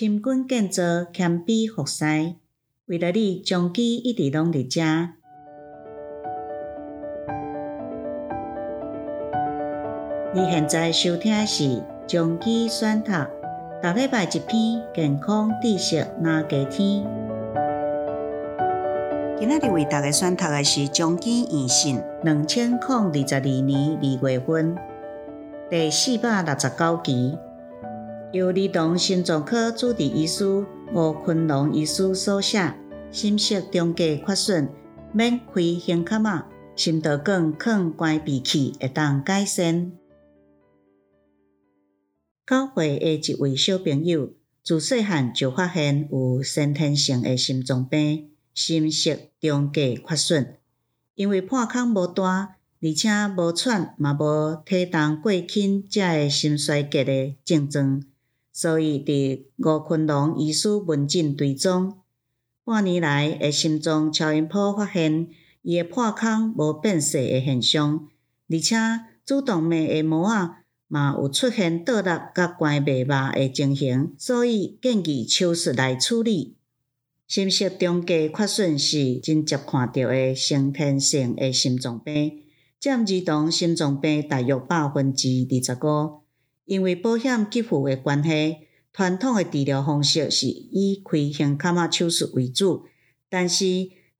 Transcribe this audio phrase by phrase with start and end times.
[0.00, 2.06] 深耕建造，谦卑服侍，
[2.86, 4.80] 为了你，将记一直拢伫遮。
[10.34, 13.12] 你现在收听的是将记选读，
[13.82, 17.04] 逐礼拜一篇健康知识，拿加添。
[19.38, 24.74] 今仔日为大家选读的是将记院讯，两千零二十二年二月份
[25.68, 27.36] 第四百六十九期，
[28.32, 32.72] 由儿童心脏科主治医师吴昆龙医师所写。
[33.10, 34.68] 心室中隔缺损
[35.12, 36.44] 免开胸卡仔，
[36.76, 39.90] 心导管放关闭器会当改善。
[42.46, 44.30] 九岁的一位小朋友，
[44.62, 50.56] 自细汉就发现有先天性的心脏病，心室中隔缺损。
[51.16, 58.04] 因为破孔无大，而且无喘，嘛无体重过轻，才会心衰竭的症状，
[58.52, 61.98] 所以伫吴昆龙医师门诊队中
[62.64, 65.28] 半年来，的心脏超音波发现
[65.62, 68.08] 伊的破孔无变细的现象，
[68.48, 68.76] 而且
[69.24, 70.58] 主动脉的膜啊。
[70.92, 76.56] 嘛有出现倒立甲关脉肉的情形，所以建议手术来处理。
[77.28, 82.42] 心室中隔缺损是真接看到的先天性的心脏病，
[82.80, 86.22] 占儿童心脏病大约百分之二十五。
[86.70, 88.58] 因为保险给付的关系，
[88.92, 92.84] 传统的治疗方式是以开胸卡仔手术为主，
[93.28, 93.64] 但是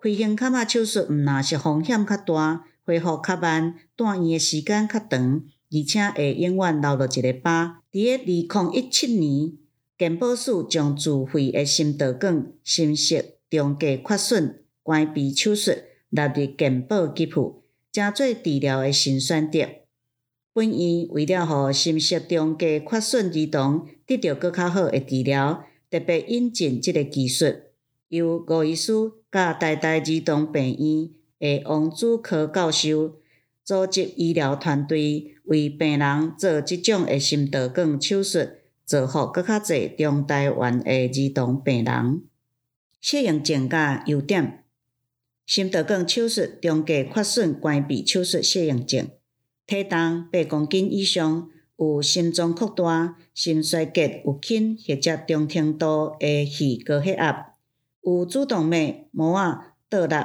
[0.02, 5.44] 开胸卡仔手术毋若是风险较大，恢复较慢，住院的时间较长。
[5.72, 7.82] 而且会永远留落一个疤。
[7.92, 9.52] 伫个二零一七年，
[9.96, 15.70] 健保署将自费的心导管心室中隔缺损关闭手术
[16.08, 17.62] 纳入健保给付，
[17.92, 19.60] 成做治疗的新选择。
[20.52, 27.46] 本院为了互心室中隔缺损儿童得到更较好的治疗，特别引进这个技术，
[28.08, 28.92] 由吴医师
[29.30, 33.20] 甲台大儿童病院的王子科教授
[33.64, 35.36] 组织医疗团队。
[35.50, 38.50] 为病人做这种的心导管手术，
[38.84, 42.22] 造福更较侪中台湾的儿童病人。
[43.00, 44.62] 适应症甲优点：
[45.44, 49.08] 心导管手术中隔缺损关闭手术适应症，
[49.70, 57.54] 体重八公斤以上，有心脏扩大、心衰竭有轻或者中程度的血高血压，
[58.02, 60.16] 有主动脉膜啊倒立，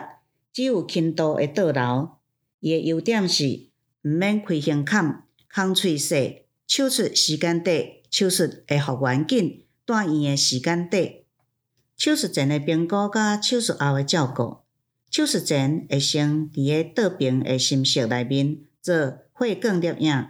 [0.51, 2.09] 只有轻度的倒流。
[2.59, 3.67] 伊的优点是。
[4.01, 7.75] 毋免开胸坎，空喙细，手术时间短，
[8.11, 11.09] 手术会复原紧，住院诶时间短。
[11.97, 14.57] 手术前诶评估甲手术后诶照顾，
[15.09, 20.27] 手术前会先伫个倒边诶心室内面做血管摄影，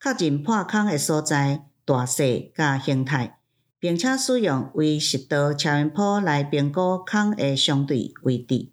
[0.00, 3.38] 确认破孔诶所在、大细甲形态，
[3.78, 8.72] 并且使用微食道超音波来评估孔诶相对位置。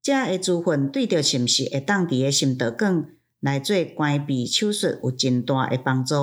[0.00, 3.06] 遮个资讯对着是毋是会当伫个心导管。
[3.40, 6.14] 来做关闭手术有真大诶帮助。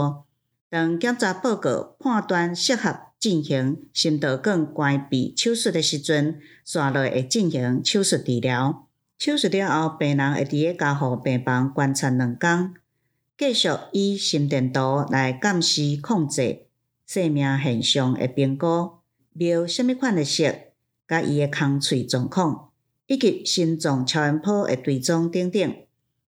[0.70, 8.87] 当检查报告判断适合进行心导管关闭手术的时阵，刷落会进行手术治疗。
[9.18, 12.74] 手术了后，病人会伫个加护病房观察两天，
[13.38, 16.68] 继续以心电图来监视控制
[17.06, 19.00] 生命现象的评估，
[19.34, 20.54] 描什么款的色，
[21.08, 22.70] 甲伊的空喙状况，
[23.08, 25.76] 以及心脏超音波的追踪等等。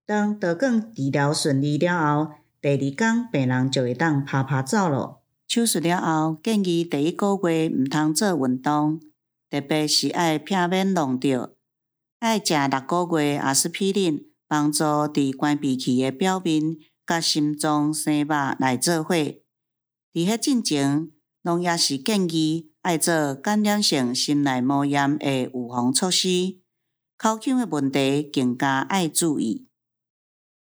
[0.05, 5.21] 当导管治疗顺利了后，第二天病人就会当趴趴走了。
[5.47, 8.99] 手术了后，建议第一个月毋通做运动，
[9.51, 11.53] 特别是爱避免弄着，
[12.19, 16.75] 爱食六个月阿司匹林，帮助伫关闭器的表面
[17.07, 18.27] 甲心脏生肉
[18.59, 19.15] 来做伙。
[19.15, 19.39] 伫
[20.13, 21.09] 迄进前，
[21.41, 26.57] 拢也是建议爱做感染性心内膜炎的预防措施。
[27.17, 29.67] 口腔的问题更加爱注意。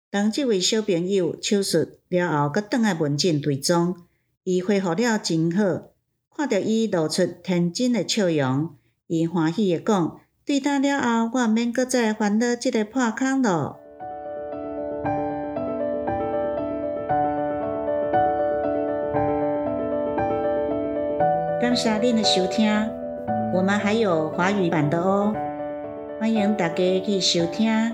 [0.09, 3.95] 当即位小朋友手术了后，阁转来门诊队中，
[4.43, 5.91] 伊恢复了真好。
[6.35, 8.75] 看到伊露出天真的笑容，
[9.05, 13.77] 伊欢喜地讲：“对打了后，我免阁再烦恼这个破孔了。”
[21.61, 22.69] 感谢恁的收听，
[23.53, 25.33] 我们还有华语版的哦，
[26.19, 27.93] 欢迎大家去收听。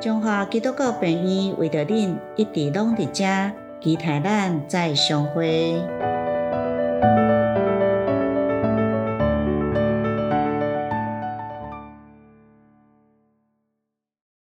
[0.00, 3.24] 中华基督教病院为着恁一直拢伫遮，
[3.80, 5.80] 期待咱再相会。